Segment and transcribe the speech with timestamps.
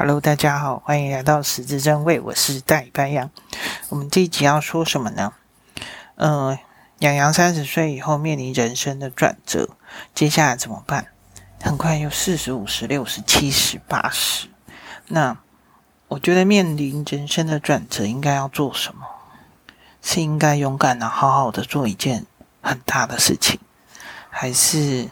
[0.00, 3.30] Hello，大家好，欢迎来到十字正位，我是戴白羊。
[3.90, 5.34] 我们这一集要说什么呢？
[6.14, 6.58] 呃，
[7.00, 9.68] 羊羊三十岁以后面临人生的转折，
[10.14, 11.08] 接下来怎么办？
[11.60, 14.48] 很快又四十五十六十七十八十。
[15.08, 15.36] 那
[16.08, 19.04] 我觉得面临人生的转折，应该要做什么？
[20.00, 22.24] 是应该勇敢的好好的做一件
[22.62, 23.60] 很大的事情，
[24.30, 25.10] 还是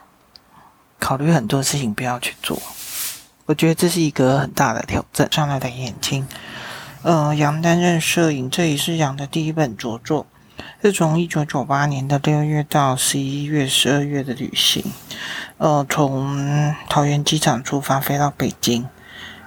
[0.98, 2.58] 考虑很多事情不要去做？
[3.48, 5.26] 我觉得这是一个很大的挑战。
[5.32, 6.28] 上来的眼睛，
[7.00, 10.26] 呃，杨担任摄影，这也是杨的第一本着作，
[10.82, 14.84] 是从一九九八年的六月到十一月、十二月的旅行，
[15.56, 18.86] 呃，从桃园机场出发飞到北京，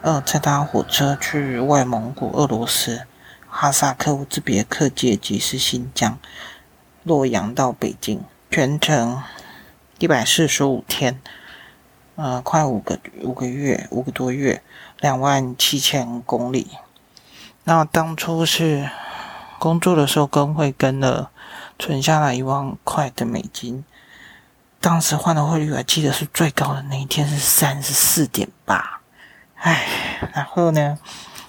[0.01, 3.03] 呃，再搭火车去外蒙古、俄罗斯。
[3.53, 6.17] 哈萨克、乌兹别克、捷吉斯、新疆、
[7.03, 9.21] 洛阳到北京，全程
[9.99, 11.21] 一百四十五天，
[12.15, 14.61] 呃，快五个五个月，五个多月，
[14.99, 16.69] 两万七千公里。
[17.63, 18.89] 那当初是
[19.59, 21.31] 工作的时候跟会跟了，
[21.79, 23.83] 存下来一万块的美金。
[24.79, 29.01] 当时换的汇率，我记得是最高的那一天是三十四点八，
[29.55, 29.85] 唉，
[30.33, 30.97] 然后呢？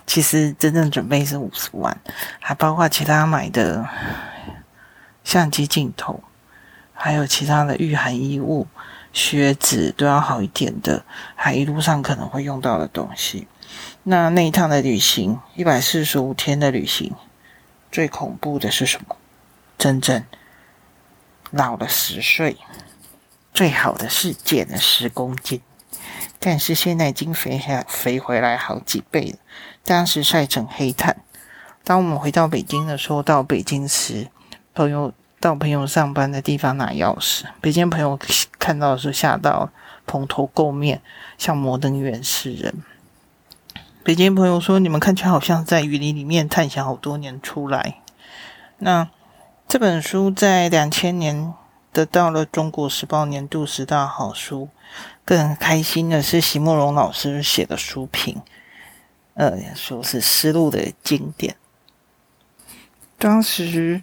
[0.04, 1.96] 其实真正准备是五十万，
[2.40, 3.88] 还包括其他买的
[5.24, 6.22] 相机镜头，
[6.92, 8.66] 还有其他的御寒衣物、
[9.12, 13.46] 靴子都要好一点的，还一路上可能会用到的东西。
[14.04, 17.14] 那那一趟的旅行，一百四十五天的旅行，
[17.90, 19.16] 最恐怖的是什么？
[19.78, 20.24] 真正
[21.50, 22.56] 老了十岁，
[23.52, 25.60] 最好的是减了十公斤。
[26.38, 29.38] 但是现在已经肥下肥回来好几倍了。
[29.84, 31.16] 当时晒成黑炭。
[31.84, 34.28] 当我们回到北京的时候，到北京时，
[34.74, 38.18] 朋友到朋友上班的地方拿钥匙，北京朋友
[38.62, 39.70] 看到的时候吓到
[40.06, 41.02] 蓬头垢面，
[41.36, 42.84] 像摩登原始人。
[44.04, 47.96] 北京朋友说：“你们看起来好像在雨林里面探险好多年出来。”
[48.78, 49.08] 那
[49.66, 51.52] 这本书在两千年
[51.92, 54.68] 得到了中国时报年度十大好书。
[55.24, 58.40] 更开心的是，席慕蓉老师写的书评，
[59.34, 61.56] 呃，说是丝路的经典。
[63.18, 64.02] 当时，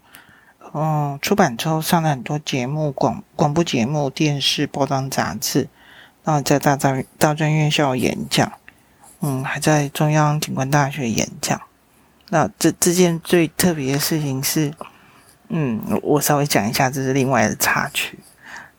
[0.73, 5.67] 嗯、出版之后上了很多节目，广广播节目、电视、报章、杂志，
[6.23, 8.51] 然后在大专大专院校演讲，
[9.21, 11.59] 嗯，还在中央警官大学演讲。
[12.29, 14.73] 那这这件最特别的事情是，
[15.47, 18.19] 嗯，我稍微讲一下，这是另外的插曲。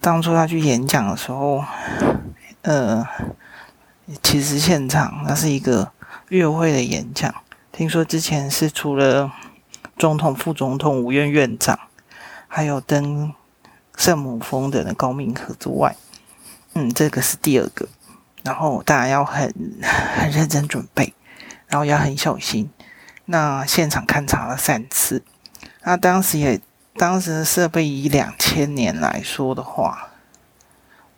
[0.01, 1.65] 当初他去演讲的时候。
[2.63, 3.03] 呃，
[4.23, 5.93] 其实现场那是一个
[6.29, 7.35] 月会的演讲。
[7.73, 9.33] 听说之前是除了
[10.01, 11.79] 总统、副总统、五院院长，
[12.49, 13.35] 还有登
[13.99, 15.95] 圣母峰的高明和之外，
[16.73, 17.87] 嗯，这个是第二个。
[18.43, 19.55] 然后当然要很
[20.17, 21.13] 很认真准备，
[21.69, 22.71] 然后要很小心。
[23.27, 25.23] 那现场勘察了三次。
[25.83, 26.59] 那当时也，
[26.95, 30.09] 当时的设备以两千年来说的话。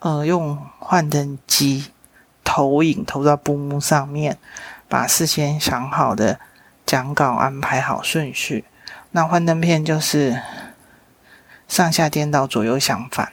[0.00, 1.92] 呃，用幻灯机
[2.42, 4.38] 投影投到布幕上面，
[4.88, 6.40] 把事先想好的
[6.84, 8.64] 讲稿安排好顺序。
[9.12, 10.40] 那幻灯片就是
[11.68, 13.32] 上下颠倒、左右相反，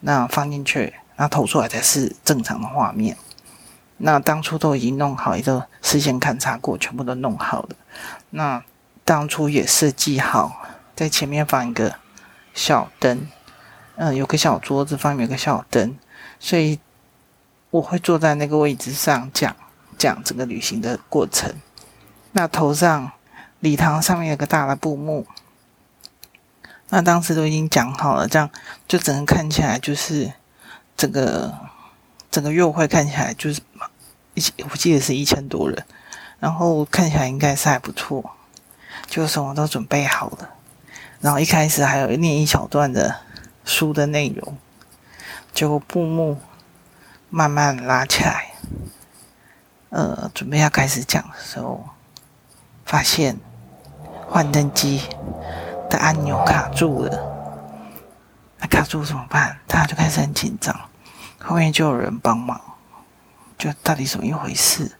[0.00, 3.16] 那放进去，那投出来才是正常的画面。
[3.98, 7.70] 那当初都已经弄好，一个事先勘察过，全部都弄好了。
[8.30, 8.62] 那
[9.04, 10.62] 当初也设计好，
[10.94, 11.96] 在前面放一个
[12.54, 13.28] 小灯。
[13.96, 15.96] 嗯，有个小桌子，放有个小灯，
[16.38, 16.78] 所以
[17.70, 19.56] 我会坐在那个位置上讲
[19.98, 21.52] 讲整个旅行的过程。
[22.30, 23.10] 那头上
[23.60, 25.26] 礼堂上面有个大的布幕，
[26.88, 28.50] 那当时都已经讲好了，这样
[28.86, 30.32] 就整个看起来就是
[30.96, 31.54] 整个
[32.30, 33.60] 整个月会看起来就是
[34.34, 35.84] 一千，我记得是一千多人，
[36.40, 38.30] 然后看起来应该是还不错，
[39.06, 40.50] 就什么都准备好了，
[41.20, 43.20] 然后一开始还有念一小段的。
[43.64, 44.56] 书的内容，
[45.52, 46.40] 结果布幕
[47.28, 48.52] 慢慢拉起来，
[49.90, 51.86] 呃，准备要开始讲的时候，
[52.86, 53.38] 发现
[54.28, 55.02] 幻灯机
[55.88, 57.18] 的按钮卡住了。
[58.58, 59.58] 那卡住怎么办？
[59.66, 60.78] 大家就开始很紧张。
[61.40, 62.60] 后面就有人帮忙，
[63.56, 64.92] 就到底怎么一回事？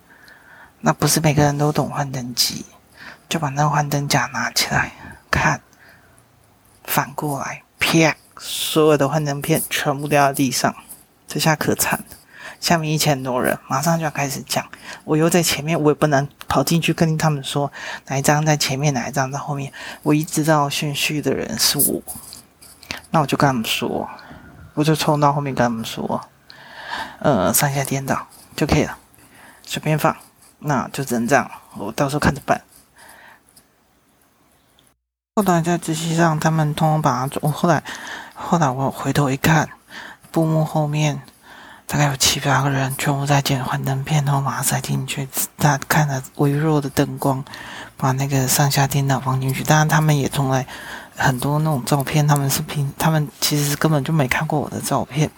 [0.81, 2.65] 那不是每个人都懂幻灯机，
[3.29, 4.93] 就把那个幻灯架拿起来
[5.31, 5.61] 看，
[6.85, 8.17] 反过来，啪！
[8.39, 10.73] 所有的幻灯片全部掉在地上，
[11.27, 12.18] 这下可惨了。
[12.61, 14.67] 下面一千多人马上就要开始讲，
[15.05, 17.71] 我又在前面，我也不能跑进去跟他们说
[18.07, 19.73] 哪一张在前面，哪一张在后面。
[20.03, 22.03] 我一知道顺序的人是我，
[23.11, 24.09] 那我就跟他们说，
[24.75, 26.21] 我就冲到后面跟他们说，
[27.21, 28.27] 呃，上下颠倒
[28.57, 28.99] 就可以了，
[29.65, 30.17] 随便放，
[30.59, 32.61] 那就只能这样，我到时候看着办。
[35.37, 37.85] 后来在仔细上，他们通通把它，我后来
[38.35, 39.69] 后来我回头一看，
[40.33, 41.23] 布幕后面
[41.89, 45.27] 大概有七八个人，全部在捡幻灯片，然后把它塞进去。
[45.57, 47.43] 他看着微弱的灯光，
[47.97, 49.65] 把那个上下颠倒放进去。
[49.65, 50.67] 当然，他们也从来
[51.17, 55.31] 很多那种照片，他们是平他们其实根本就没看过我的照片。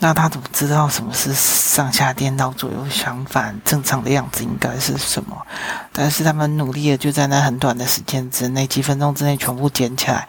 [0.00, 3.58] 那他怎么知道什么是上下颠倒、左右相反？
[3.64, 5.40] 正常的样子应该是什么？
[5.92, 10.26] 但是他们努力的就在那很短的时间之内，几分钟之内全部捡起来，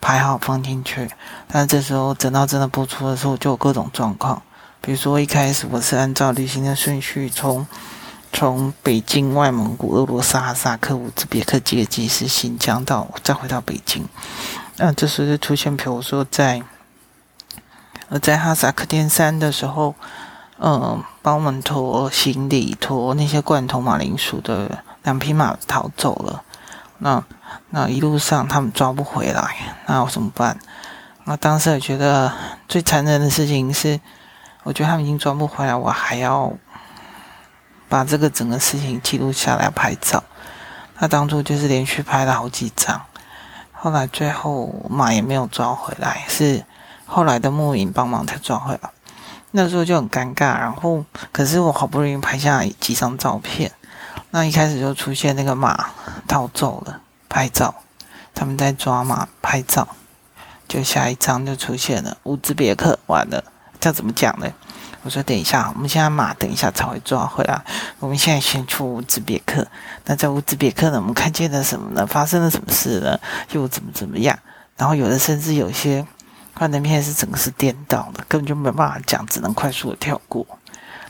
[0.00, 1.10] 排好放进去。
[1.48, 4.40] 但这时候等到真的播出的时候，就有各种状况。
[4.80, 7.66] 比如说一开始我是按照旅行的顺序从
[8.32, 14.06] 从北京、外蒙古、俄罗斯、哈萨克、乌兹别克、吉尔吉斯、新疆到再回到北京。
[14.76, 16.62] 那这时候就出现，比如说在。
[18.12, 19.94] 而在哈萨克天山的时候，
[20.58, 26.42] 嗯，帮我们驮行李、驮那些罐头马铃薯的两匹马逃走了。
[26.98, 27.22] 那
[27.68, 29.54] 那一路上他们抓不回来，
[29.86, 30.58] 那我怎么办？
[31.22, 32.32] 那当时我觉得
[32.66, 34.00] 最残忍的事情是，
[34.62, 36.52] 我觉得他们已经抓不回来，我还要
[37.88, 40.22] 把这个整个事情记录下来拍照。
[40.98, 43.00] 那当初就是连续拍了好几张，
[43.72, 46.64] 后来最后马也没有抓回来，是。
[47.12, 48.90] 后来的幕影帮忙才抓回来，
[49.50, 50.56] 那时候就很尴尬。
[50.60, 53.72] 然后，可是我好不容易拍下几张照片，
[54.30, 55.90] 那一开始就出现那个马
[56.28, 57.74] 逃走了，拍照，
[58.32, 59.88] 他们在抓马拍照，
[60.68, 63.42] 就下一张就出现了乌兹别克，完了，
[63.80, 64.46] 这怎么讲呢？
[65.02, 67.64] 我说等一下，我们现在马等一下才会抓回来，
[67.98, 69.66] 我们现在先出乌兹别克。
[70.04, 72.06] 那在乌兹别克呢，我们看见了什么呢？
[72.06, 73.18] 发生了什么事呢？
[73.52, 74.38] 又怎么怎么样？
[74.76, 76.06] 然后有的甚至有些。
[76.52, 80.46] 幻灯片是整个是颠倒的，根本就没办法讲，只能快速的跳过。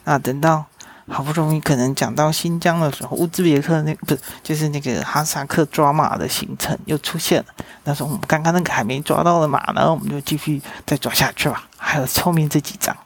[0.04, 0.64] 那等到
[1.10, 7.46] 好不容易可能讲到新疆的时候，乌兹别克那不是就是那个哈萨克抓马的行程又出现了。
[7.84, 11.64] 那时候我们刚刚那个还没抓到的马呢，我们就继续再抓下去吧。
[11.76, 12.96] 还有后面这几张，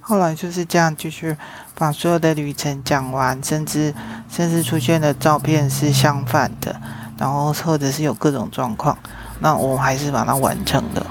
[0.00, 1.36] 后来就是这样继续
[1.74, 3.94] 把所有的旅程讲完，甚至
[4.30, 6.80] 甚至出现的照片是相反的，
[7.18, 8.96] 然后或者是有各种状况，
[9.40, 11.06] 那我们还是把它完成了。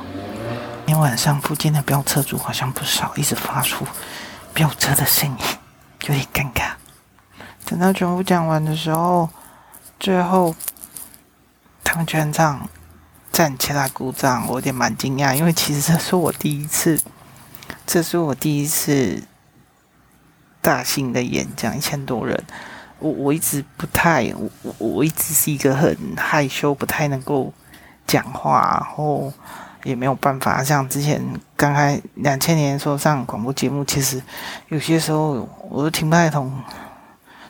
[0.86, 3.86] 今天晚上附近的飙车族好像不少，一直发出
[4.54, 5.46] 飙车的声音，
[6.02, 6.72] 有点尴尬。
[7.66, 9.30] 等到全部讲完的时候，
[10.00, 10.56] 最后
[11.84, 12.70] 他们全场
[13.32, 17.02] 站起来鼓掌，我有点蛮惊讶，因为其实这是我第一次，
[17.86, 19.24] 这是我第一次
[20.62, 22.44] 大型的演讲，一千多人。
[23.00, 24.34] 我我一直不太，
[24.64, 27.54] 我我一直是一个很害羞，不太能够
[28.06, 29.34] 讲话，然后。
[29.84, 31.22] 也没有办法，像之前
[31.56, 34.22] 刚开两千年的时候上广播节目，其实
[34.70, 36.52] 有些时候我都听不太懂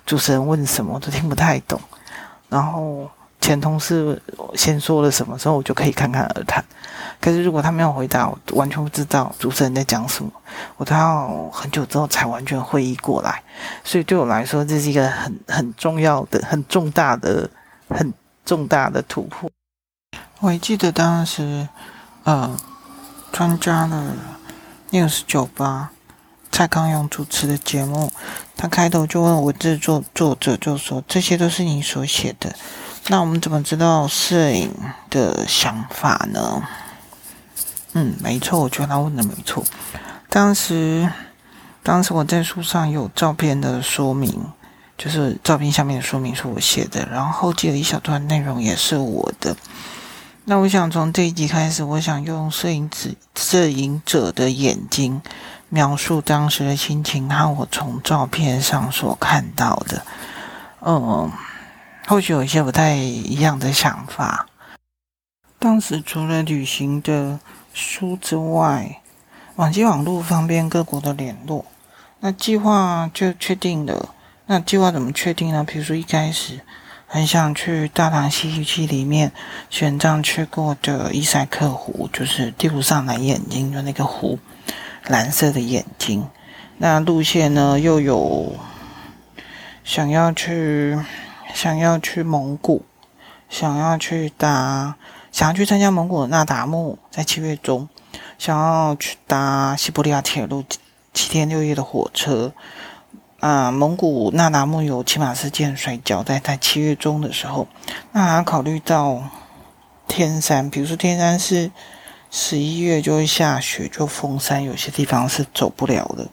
[0.06, 1.80] 主持人问什么，我都听不太懂。
[2.50, 3.10] 然后
[3.42, 4.22] 前同事
[4.56, 6.64] 先说了什么时候，我就可以侃侃而谈。
[7.20, 10.32] 可是如果他没有回答，我完全不知道主持人在讲什么，
[10.78, 13.42] 我都要很久之后才完全会意过来。
[13.84, 17.50] 所以对我来说，这是一个很很重要的、很重大的、
[17.90, 18.14] 很
[18.46, 19.50] 重大的突破。
[20.40, 21.68] 我还记得当时。
[22.28, 22.58] 呃，
[23.32, 24.14] 参加了
[24.92, 25.88] News98
[26.52, 28.12] 蔡康永主持的节目，
[28.58, 32.54] 他开头就问我制作作者，就说这些都是你所写的，
[33.08, 34.74] 那我们怎么知道摄影
[35.10, 36.62] 的想法呢？
[37.94, 39.64] 嗯，没错，我觉得他问的没错。
[40.28, 41.10] 当时，
[41.82, 44.52] 当时我在书上有照片的说明，
[44.98, 49.56] 就是照片下面的说明是我写的，然后后记的一小段内容也是我的。
[50.50, 55.22] 那我想从这一集开始，我想用摄影者摄影者的眼睛
[55.68, 60.06] 描述当时的心情和我从照片上所看到的，
[60.80, 61.30] 嗯，
[62.08, 64.48] 或许有一些不太一样的想法。
[65.60, 67.42] 当时除了旅行的
[67.74, 69.02] 书之外，
[69.58, 71.66] 网际网络方便各国的联络，
[72.22, 74.16] 那计划就确定了。
[74.46, 75.66] 那计划怎么确定呢？
[75.66, 76.62] 比如说一开始。
[77.18, 79.32] 很想去大唐西域记里面
[79.72, 84.38] 玄奘去过的伊塞克湖，就是地图上蓝眼睛的那个湖，
[85.08, 86.30] 蓝色的眼睛。
[86.78, 88.56] 那路线呢，又有
[89.84, 90.96] 想要去，
[91.56, 92.86] 想要去蒙古，
[93.50, 94.96] 想要去搭，
[95.32, 97.90] 想要去参加蒙古的那达慕，在七月中，
[98.38, 100.64] 想要去搭西伯利亚铁路
[101.16, 102.54] 七天六夜的火车。
[103.48, 107.66] 啊，蒙古那达慕有骑马事件摔跤，在在七月中的时候，
[108.12, 109.24] 那还考虑到
[110.06, 111.72] 天山，比如说天山是
[112.30, 116.28] 十一月就会下雪，就封山，有些地方是走不了的。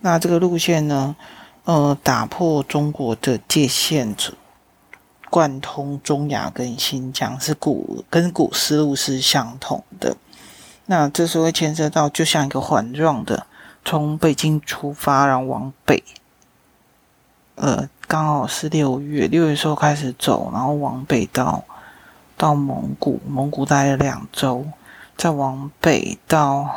[0.00, 1.14] 那这个路线呢，
[1.66, 4.16] 呃，打破中国的界限，
[5.30, 10.16] 贯通中亚跟新疆，是古跟古思路是相同的。
[10.86, 13.46] 那这是会牵涉到，就像一个环状的，
[13.84, 16.02] 从北京出发，然后往北，
[17.60, 21.62] 呃，刚好是六月，六月时候开始走，然后往北到
[22.38, 24.64] 到蒙古，蒙古待了两周，
[25.14, 26.74] 再往北到。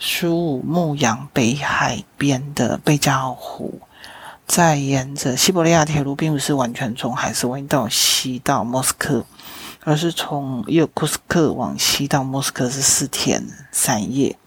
[0.00, 3.80] 苏武牧羊北海边的贝加尔湖，
[4.46, 9.24] 再沿着西伯利亚铁路，并不是完全从海参崴到西到莫斯科，
[9.82, 14.38] 而是从伊尔库斯克往西到莫斯科是四天三夜。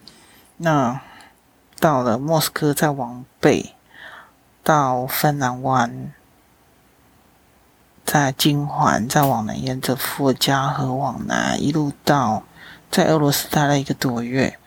[0.56, 1.02] 那
[1.82, 3.74] 到了莫斯科，再往北
[4.64, 6.14] 到芬兰湾，
[8.06, 12.44] 在金环，再往南沿着伏尔加河往南，一路到
[12.90, 14.58] 在俄罗斯待了一个多月。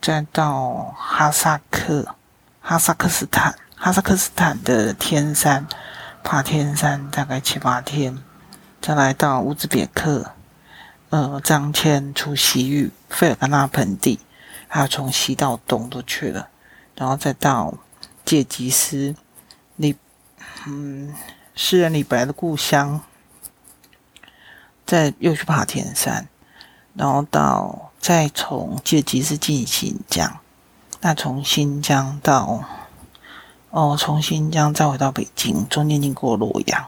[0.00, 2.14] 再到哈萨克、
[2.60, 5.66] 哈萨克斯坦、哈萨克斯坦的天山，
[6.22, 8.18] 爬天山大概七八天，
[8.82, 10.32] 再来到乌兹别克，
[11.08, 14.20] 呃，张骞出西域，费尔干纳盆地，
[14.68, 16.48] 还有从西到东都去了，
[16.94, 17.72] 然后再到
[18.26, 19.14] 戒吉斯，
[20.66, 21.14] 嗯，
[21.54, 23.00] 诗人李白的故乡，
[24.86, 26.28] 再又去爬天山，
[26.94, 27.90] 然后到。
[28.04, 30.38] 再从借吉斯进新疆，
[31.00, 32.62] 那从新疆到
[33.70, 36.86] 哦，从新疆再回到北京，中间经过洛阳。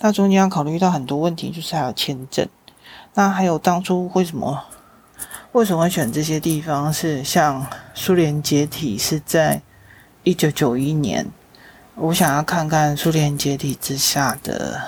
[0.00, 2.48] 那中间要考虑到很多问题，就是还有签证。
[3.14, 4.60] 那还有当初为什么
[5.52, 6.92] 为什么会选这些地方？
[6.92, 7.64] 是像
[7.94, 9.62] 苏联解体是在
[10.24, 11.30] 一九九一年，
[12.02, 14.80] 我想要看看苏联解体之下的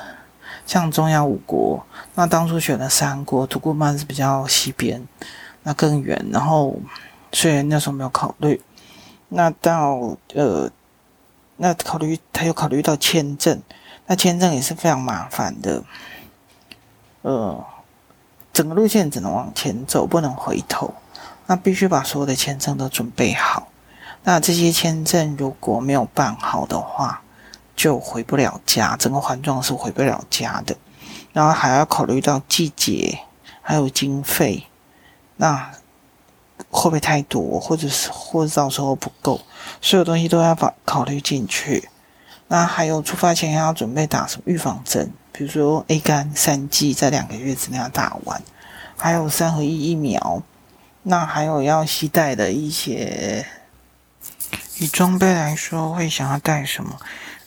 [0.65, 1.85] 像中央五国。
[2.15, 5.07] 那当初选了三国，土库曼是比较西边。
[5.63, 6.81] 那更远，然后
[7.31, 8.63] 虽然那时候没有考虑，
[9.29, 10.71] 那到呃，
[11.59, 13.61] 那考虑他又考虑到签证，
[14.07, 15.85] 那签证也是非常麻烦的，
[17.21, 17.63] 呃，
[18.55, 20.95] 整个路线只能往前走，不能回头，
[21.47, 23.69] 那必须把所有的签证都准备好。
[24.25, 27.23] 那这些签证如果没有办好的话，
[27.75, 30.77] 就回不了家，整个环状是回不了家的。
[31.33, 33.19] 然后还要考虑到季节，
[33.61, 34.67] 还有经费。
[35.37, 35.73] 那
[36.71, 39.41] 会不会太多，或者是或者到时候不够，
[39.81, 41.89] 所有东西都要把考虑进去。
[42.47, 48.41] 那还有出发前要准备打什么预防针，比如说 A 肝三剂在两个月之内要打完，
[48.97, 50.43] 还有三合一疫苗。
[51.03, 53.45] 那还有要携带的一些，
[54.85, 56.99] 以装备来说，会想要带什么？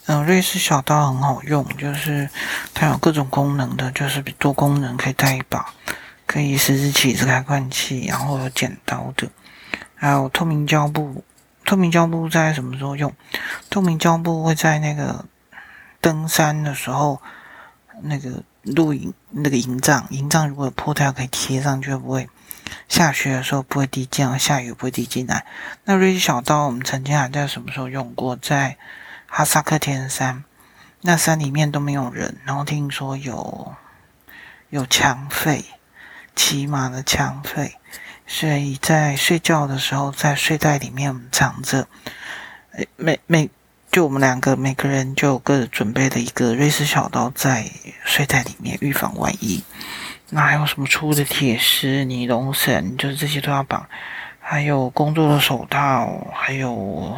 [0.06, 2.30] 嗯、呃，瑞士小刀很好用，就是
[2.74, 5.74] 它有各种功能的，就是多功能可以带一把。
[6.28, 9.28] 可以十字起子开罐器，然后有剪刀的，
[9.96, 11.24] 还有透明胶布。
[11.66, 13.14] 透明胶布在什么时候用？
[13.70, 15.26] 透明胶布会在那个
[16.02, 17.22] 登山的时候，
[18.02, 22.28] 那个露营那个营帐，营帐如果有破掉可以贴上去，不会
[22.88, 25.46] 下雪的时候不会滴进，下雨不会滴进来。
[25.84, 28.36] 那瑞士小刀我们曾经还在什么时候用过？
[28.36, 28.78] 在
[29.28, 30.44] 哈萨克天山，
[31.02, 33.74] 那山里面都没有人，然后听说有
[34.70, 35.66] 有抢匪。
[36.38, 37.78] 骑马的抢匪，
[38.28, 41.88] 所以在睡觉的时候，在睡袋里面我们藏着。
[42.98, 43.50] 每每
[43.90, 47.72] 就我们两个每个人就各自准备了一个瑞士小刀在
[48.04, 49.64] 睡袋里面，预防万一。
[50.30, 53.88] 那还有什么粗的铁丝、尼龙绳，就是这些都要绑。
[54.40, 57.18] 还有工作的手套，还有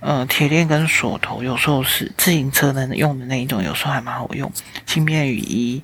[0.00, 4.50] 呃铁链跟锁头，有时候是自行车能用的那一种，有时候还蛮好用。
[4.86, 5.82] 轻便雨衣。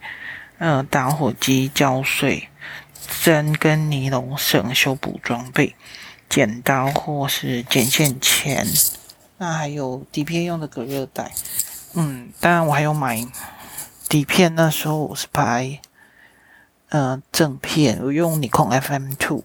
[0.60, 2.48] 呃，打火机、胶水、
[3.22, 5.76] 针跟尼龙绳、修补装备、
[6.28, 8.66] 剪刀或是剪线钳，
[9.36, 11.30] 那还有底片用的隔热带。
[11.94, 13.24] 嗯，当然我还有买
[14.08, 15.78] 底片，那时候我是拍
[16.88, 19.42] 呃正片，我用尼康 FM two，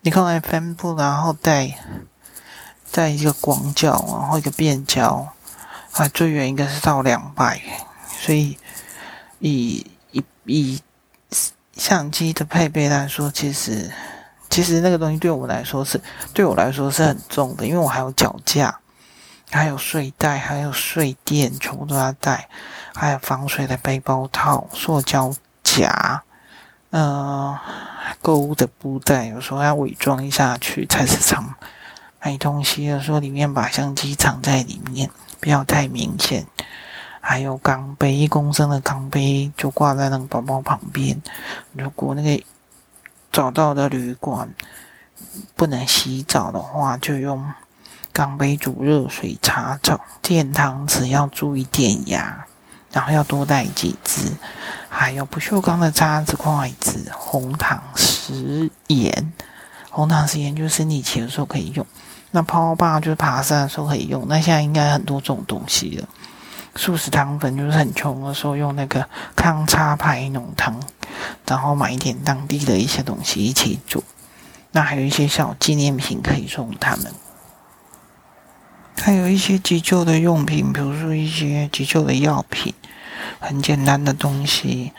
[0.00, 1.78] 尼康 FM two，然后带
[2.90, 5.28] 带一个广角，然后一个变焦，
[5.92, 7.60] 啊，最远应该是到两百，
[8.20, 8.56] 所以
[9.38, 9.86] 以。
[10.44, 10.80] 以
[11.74, 13.88] 相机的配备来说，其实
[14.50, 16.00] 其实那个东西对我来说是
[16.34, 18.76] 对我来说是很重的，因为我还有脚架，
[19.52, 22.48] 还有睡袋，还有睡垫，全部都要带，
[22.92, 26.24] 还有防水的背包套、塑胶夹，
[26.92, 27.58] 呃，
[28.20, 31.54] 购物的布袋，有时候要伪装一下去菜市场
[32.20, 36.46] 买东西有时候，里面把相机藏在里面，不要太明显。
[37.18, 41.22] 还有钢杯，一公升的钢杯就挂在那个包包旁边。
[41.72, 42.44] 如果那个
[43.30, 44.52] 找到的旅馆
[45.56, 47.50] 不能洗澡的话，就用
[48.12, 52.46] 钢杯煮热水茶澡，电汤匙要注意电压，
[52.92, 54.30] 然后要多带几支，
[54.88, 59.32] 还有不锈钢的叉子、筷子、红糖、食盐。
[59.90, 61.86] 红糖食盐就是生理期的时候可以用，
[62.30, 64.26] 那泡泡爸就是爬山的时候可以用。
[64.28, 66.08] 那现在应该很多这种东西了。
[66.74, 69.06] 素食汤粉就是很穷的时候用那个
[69.36, 70.80] 康叉牌浓汤，
[71.46, 74.02] 然后买一点当地的一些东西一起煮。
[74.70, 77.12] 那还有一些小纪念品可以送他们。
[78.96, 82.72] 还有一些急救的用品，比如说一些急救的药品，
[83.42, 84.92] 很简单的东西。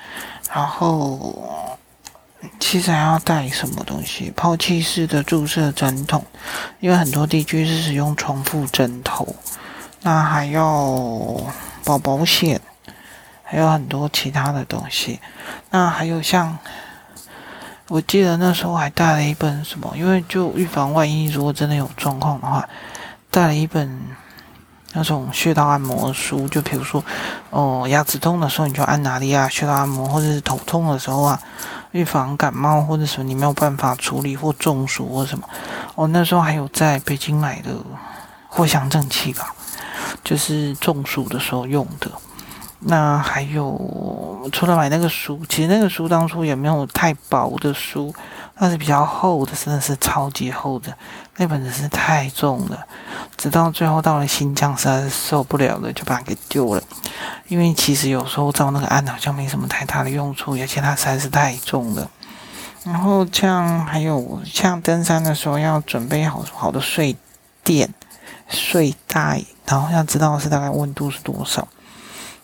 [0.53, 1.77] 然后，
[2.59, 4.31] 其实还要带什么东西？
[4.35, 6.23] 抛弃式的注射针筒，
[6.79, 9.35] 因为很多地区是使用重复针头。
[10.01, 11.41] 那还要
[11.83, 12.61] 保保险，
[13.41, 15.19] 还有很多其他的东西。
[15.71, 16.57] 那还有像，
[17.87, 19.91] 我记得那时候还带了一本什么？
[19.95, 22.67] 因为就预防万一，如果真的有状况的话。
[23.31, 23.99] 带了一本
[24.93, 27.03] 那种穴道按摩书，就比如说，
[27.49, 29.49] 哦，牙齿痛的时候你就按哪里啊？
[29.49, 31.39] 穴道按摩，或者是头痛的时候啊，
[31.91, 35.47] 预防感冒或者什么你没有办法处理或中暑或什么。
[35.95, 37.71] 哦、那时候还有在北京买的
[38.49, 39.53] 藿香正气吧，
[40.23, 42.09] 就是中暑的时候用的。
[42.85, 48.13] 那还有除了买那个书，其实那个书当初也没有太薄的书。
[48.59, 50.95] 那是比较厚的，真的是超级厚的。
[51.37, 52.85] 那本子是太重了，
[53.35, 56.83] 直到最后到了新疆，实在是受不了了，就把它给丢了。
[57.47, 62.09] 因为其实有时候照那个案好像没什么太大的用处，而且它实在是太重了。
[62.85, 67.15] 然后像还有像登山的时候要准备好好的睡
[67.63, 67.91] 垫、
[68.47, 71.67] 睡袋，然后要知道是大概温度是多少。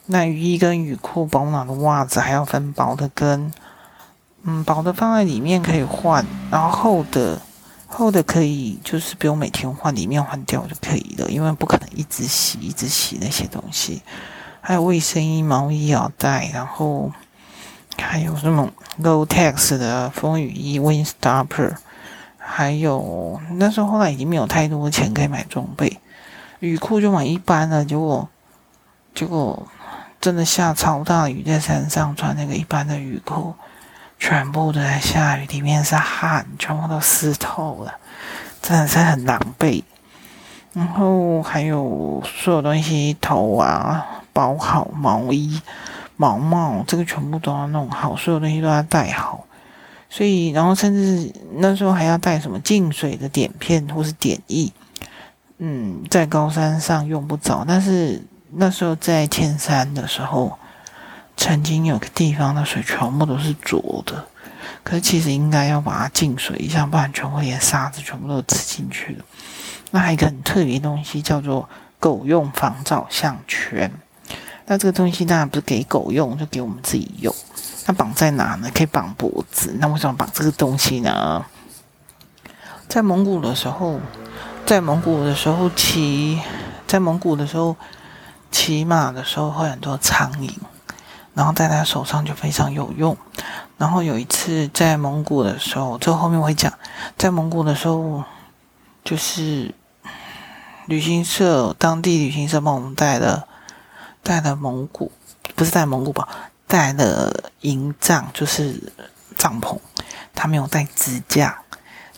[0.08, 3.54] 那雨衣跟雨裤、保暖的袜子还要分薄的跟。
[4.44, 7.42] 嗯，薄的放在里面可以换，然后厚的
[7.88, 14.02] 厚的可以就是不用每天换，里面换掉就可以了，因为不可能一直洗一直洗那些东西。
[14.62, 17.12] 还有卫生衣、毛衣要带，然后
[17.98, 18.70] 还有什么
[19.02, 21.76] Gore-Tex 的风雨衣、Windstopper，
[22.38, 26.00] 还有那时候后来已经没有太多钱可以买装备，
[26.60, 28.30] 雨裤就买一般的，结果
[29.14, 29.68] 结果
[30.22, 33.54] 真的下超大雨，在山上穿那个一般的雨裤。
[34.20, 37.94] 全部都在下雨，里面是汗，全部都湿透了，
[38.62, 39.82] 真的是很狼狈。
[40.74, 45.60] 然后还有所有东西，头啊包好，毛衣、
[46.18, 49.46] 毛帽，这个全部都要弄好，所有东西都要带好。
[50.10, 54.72] 所以，然后甚至那时候还要带什么净水的碘片或是碘液。
[55.60, 60.60] 嗯，在高山上用不着，但是那时候在千山的时候。
[61.40, 64.28] 曾经有个地方的水全部都是浊的，
[64.84, 69.24] 可是其实应该要把它净水一下，不然全部连沙子全部都吃进去了。
[69.92, 73.90] 那还有一个很特别的东西叫做狗用防照项圈，
[74.66, 77.34] 那这个东西当然不是给狗用，就给我们自己用。
[77.86, 78.70] 那绑在哪呢？
[78.76, 79.74] 可以绑脖子。
[79.80, 81.46] 那为什么绑这个东西呢？
[82.90, 84.02] 在蒙古的时候，
[84.66, 86.42] 在蒙古的时候骑，
[86.86, 87.78] 在蒙古的时候
[88.52, 90.52] 骑马的时候会很多苍蝇。
[91.34, 93.16] 然后戴在手上就非常有用。
[93.78, 96.74] 然后有一次在蒙古的时候，这后面我会讲，
[97.18, 98.24] 在蒙古的时候，
[99.04, 99.74] 就是
[100.86, 103.48] 旅行社当地旅行社帮我们带的
[104.22, 105.12] 带了蒙古，
[105.56, 106.28] 不是带蒙古吧，
[106.68, 108.92] 带了营帐，就是
[109.38, 109.78] 帐篷，
[110.36, 111.58] 他没有带支架，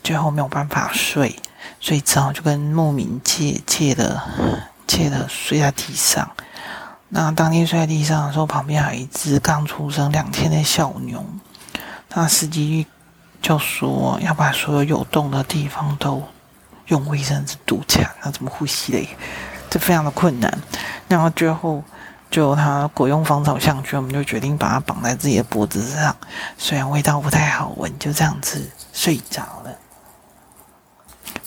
[0.04, 1.36] 最后没有办法睡，
[1.80, 4.20] 所以只好就跟牧民借借的
[4.88, 6.32] 借的睡在地上。
[7.14, 11.24] 那当天睡在地上的时候，旁边还有一只刚出生两天的小牛。
[12.14, 12.88] 那司机
[13.42, 16.24] 就说要把所有有洞的地方都
[16.88, 19.10] 用卫生纸堵起来，那怎么呼吸嘞？
[19.70, 20.58] 这非常的困难。
[21.10, 21.84] 然后最后
[22.30, 26.16] 就他果用防潮项圈，我们就决定把它绑在自己的脖子上，
[26.58, 29.78] 虽然味道不太好闻，就这样子睡着了。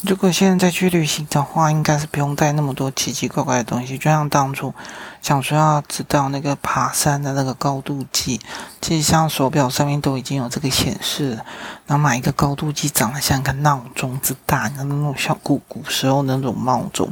[0.07, 3.97] 如果现在再去旅行的话，应该是不用带那么多奇奇怪怪的东西。
[3.97, 4.75] 就像当初
[5.23, 8.39] 想说要知道那个爬山的那个高度计，
[8.83, 11.45] 其实像手表上面都已经有这个显示了。
[11.87, 17.09] 然后买一个高度计，长得像个闹钟之大，那种小古古时候那种闹钟，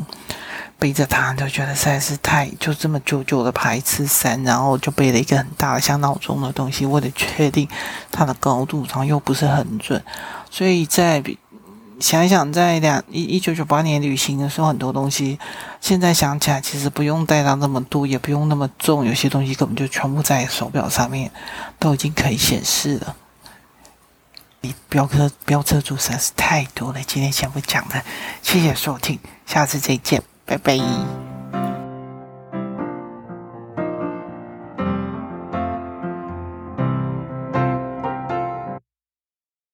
[0.78, 7.66] 背着它就觉得实在是太就这么久久的爬一次山，然后就背了一个很大的像闹钟的东西，为了确定
[8.10, 10.04] 它的高度，然后又不是很准，
[10.50, 11.24] 所以在。
[12.02, 15.38] 想一想，在两一一九九八年旅行的时候，很多东西
[15.80, 21.30] 现在想起来，其实不用带到那么多，也不用那么重，有些东西根本就全部在手表上面
[21.78, 23.16] 都已经可以显示了。
[24.60, 28.04] 你飙车飙车族实在是太多了，今天先不讲了，
[28.42, 29.18] 谢谢收听。
[29.46, 31.31] 下次再见，拜拜。